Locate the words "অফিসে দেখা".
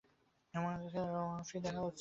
0.75-1.21